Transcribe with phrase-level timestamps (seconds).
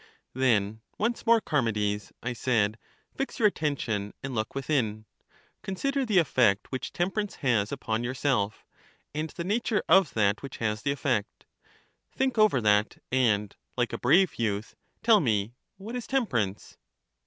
[0.33, 2.79] Then once more, Charmides, I said,
[3.15, 5.05] fix your atten tion, and look within;
[5.61, 8.65] consider the effect which tem perance has upon yourself,
[9.13, 11.45] and the nature of that which has the effect.
[12.11, 16.79] Think over that, and, like a brave youth, tell me— What is temperance?